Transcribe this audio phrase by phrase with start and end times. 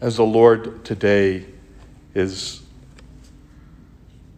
[0.00, 1.44] as the Lord today
[2.14, 2.62] is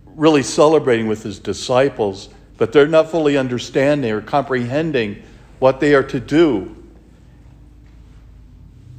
[0.06, 5.22] really celebrating with his disciples, but they're not fully understanding or comprehending
[5.58, 6.76] what they are to do.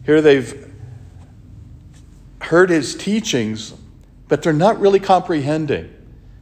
[0.06, 0.74] Here they've
[2.42, 3.74] heard his teachings,
[4.28, 5.94] but they're not really comprehending.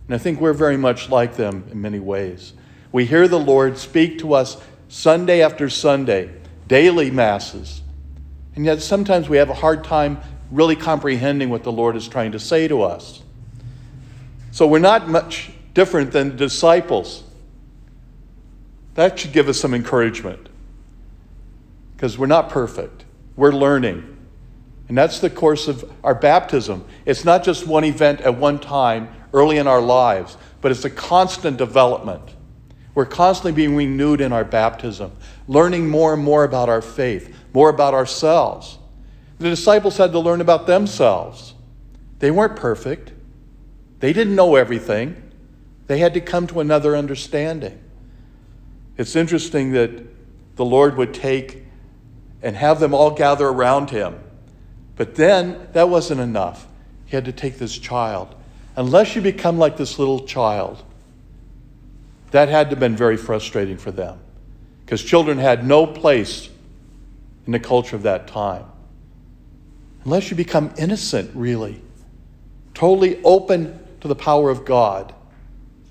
[0.08, 2.54] And I think we're very much like them in many ways.
[2.92, 4.58] We hear the Lord speak to us
[4.90, 6.32] Sunday after Sunday,
[6.68, 7.81] daily masses.
[8.56, 10.20] And yet sometimes we have a hard time
[10.52, 13.22] really comprehending what the Lord is trying to say to us.
[14.52, 17.24] So we're not much different than the disciples.
[18.96, 20.50] That should give us some encouragement
[21.96, 23.06] because we're not perfect.
[23.36, 24.18] We're learning.
[24.90, 26.84] And that's the course of our baptism.
[27.06, 30.90] It's not just one event at one time early in our lives, but it's a
[30.90, 32.24] constant development.
[32.94, 35.14] We're constantly being renewed in our baptism,
[35.48, 38.78] learning more and more about our faith, more about ourselves.
[39.40, 41.54] The disciples had to learn about themselves.
[42.20, 43.14] They weren't perfect,
[44.00, 45.16] they didn't know everything.
[45.88, 47.80] They had to come to another understanding.
[48.98, 49.92] It's interesting that
[50.56, 51.64] the Lord would take
[52.42, 54.20] and have them all gather around him.
[54.96, 56.68] But then that wasn't enough.
[57.06, 58.34] He had to take this child.
[58.76, 60.84] Unless you become like this little child,
[62.32, 64.18] that had to have been very frustrating for them
[64.86, 66.50] because children had no place
[67.54, 68.64] in the culture of that time.
[70.06, 71.82] Unless you become innocent, really,
[72.74, 75.14] totally open to the power of God,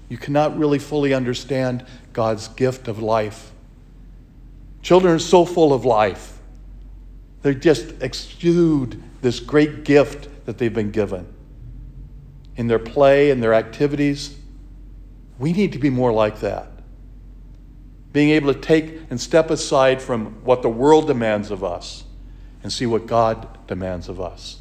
[0.08, 3.52] you cannot really fully understand God's gift of life.
[4.80, 6.38] Children are so full of life.
[7.42, 11.30] They just exude this great gift that they've been given.
[12.56, 14.34] In their play and their activities,
[15.38, 16.72] we need to be more like that.
[18.12, 22.04] Being able to take and step aside from what the world demands of us
[22.62, 24.60] and see what God demands of us.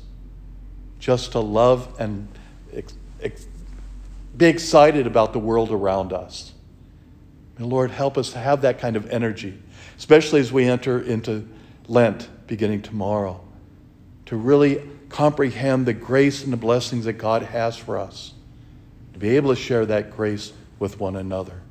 [1.00, 2.28] Just to love and
[2.74, 3.48] ex- ex-
[4.38, 6.54] be excited about the world around us.
[7.58, 9.62] May Lord help us to have that kind of energy,
[9.98, 11.48] especially as we enter into
[11.88, 13.42] Lent beginning tomorrow,
[14.28, 18.34] to really comprehend the grace and the blessings that God has for us,
[19.14, 21.62] to be able to share that grace with one another.